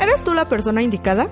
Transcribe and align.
¿Eres 0.00 0.22
tú 0.22 0.34
la 0.34 0.48
persona 0.48 0.82
indicada? 0.82 1.28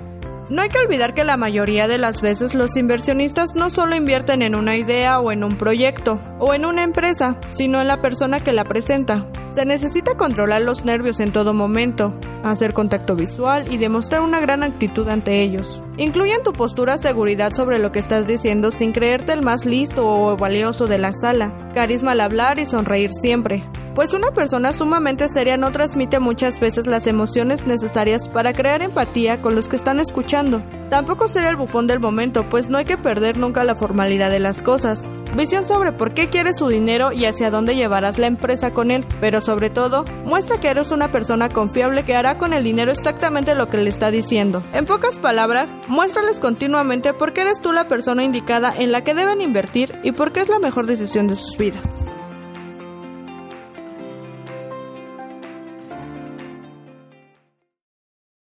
No 0.50 0.60
hay 0.60 0.68
que 0.68 0.78
olvidar 0.78 1.14
que 1.14 1.24
la 1.24 1.38
mayoría 1.38 1.88
de 1.88 1.96
las 1.96 2.20
veces 2.20 2.54
los 2.54 2.76
inversionistas 2.76 3.54
no 3.54 3.70
solo 3.70 3.96
invierten 3.96 4.42
en 4.42 4.54
una 4.54 4.76
idea 4.76 5.18
o 5.18 5.32
en 5.32 5.42
un 5.42 5.56
proyecto 5.56 6.20
o 6.38 6.52
en 6.52 6.66
una 6.66 6.82
empresa, 6.82 7.38
sino 7.48 7.80
en 7.80 7.88
la 7.88 8.02
persona 8.02 8.40
que 8.40 8.52
la 8.52 8.64
presenta. 8.64 9.26
Se 9.52 9.64
necesita 9.64 10.16
controlar 10.16 10.60
los 10.60 10.84
nervios 10.84 11.20
en 11.20 11.32
todo 11.32 11.54
momento, 11.54 12.12
hacer 12.42 12.74
contacto 12.74 13.14
visual 13.14 13.72
y 13.72 13.78
demostrar 13.78 14.20
una 14.20 14.40
gran 14.40 14.62
actitud 14.62 15.08
ante 15.08 15.40
ellos. 15.40 15.82
Incluye 15.96 16.34
en 16.34 16.42
tu 16.42 16.52
postura 16.52 16.98
seguridad 16.98 17.54
sobre 17.54 17.78
lo 17.78 17.90
que 17.90 18.00
estás 18.00 18.26
diciendo 18.26 18.70
sin 18.70 18.92
creerte 18.92 19.32
el 19.32 19.42
más 19.42 19.64
listo 19.64 20.06
o 20.06 20.36
valioso 20.36 20.86
de 20.86 20.98
la 20.98 21.12
sala, 21.14 21.70
carisma 21.72 22.12
al 22.12 22.20
hablar 22.20 22.58
y 22.58 22.66
sonreír 22.66 23.12
siempre 23.12 23.64
pues 23.94 24.12
una 24.12 24.32
persona 24.32 24.72
sumamente 24.72 25.28
seria 25.28 25.56
no 25.56 25.70
transmite 25.70 26.18
muchas 26.18 26.58
veces 26.58 26.86
las 26.86 27.06
emociones 27.06 27.66
necesarias 27.66 28.28
para 28.28 28.52
crear 28.52 28.82
empatía 28.82 29.40
con 29.40 29.54
los 29.54 29.68
que 29.68 29.76
están 29.76 30.00
escuchando. 30.00 30.62
Tampoco 30.90 31.28
ser 31.28 31.44
el 31.44 31.56
bufón 31.56 31.86
del 31.86 32.00
momento, 32.00 32.48
pues 32.48 32.68
no 32.68 32.78
hay 32.78 32.84
que 32.84 32.98
perder 32.98 33.38
nunca 33.38 33.64
la 33.64 33.76
formalidad 33.76 34.30
de 34.30 34.40
las 34.40 34.62
cosas. 34.62 35.02
Visión 35.36 35.66
sobre 35.66 35.90
por 35.90 36.14
qué 36.14 36.28
quieres 36.28 36.58
su 36.58 36.68
dinero 36.68 37.10
y 37.12 37.24
hacia 37.24 37.50
dónde 37.50 37.74
llevarás 37.74 38.18
la 38.18 38.28
empresa 38.28 38.70
con 38.70 38.92
él, 38.92 39.04
pero 39.20 39.40
sobre 39.40 39.68
todo, 39.68 40.04
muestra 40.24 40.58
que 40.58 40.68
eres 40.68 40.92
una 40.92 41.10
persona 41.10 41.48
confiable 41.48 42.04
que 42.04 42.14
hará 42.14 42.38
con 42.38 42.52
el 42.52 42.62
dinero 42.62 42.92
exactamente 42.92 43.56
lo 43.56 43.68
que 43.68 43.78
le 43.78 43.90
está 43.90 44.12
diciendo. 44.12 44.62
En 44.72 44.86
pocas 44.86 45.18
palabras, 45.18 45.72
muéstrales 45.88 46.38
continuamente 46.38 47.14
por 47.14 47.32
qué 47.32 47.42
eres 47.42 47.60
tú 47.60 47.72
la 47.72 47.88
persona 47.88 48.22
indicada 48.22 48.72
en 48.76 48.92
la 48.92 49.02
que 49.02 49.14
deben 49.14 49.40
invertir 49.40 49.98
y 50.04 50.12
por 50.12 50.32
qué 50.32 50.40
es 50.42 50.48
la 50.48 50.60
mejor 50.60 50.86
decisión 50.86 51.26
de 51.26 51.34
sus 51.34 51.56
vidas. 51.56 51.82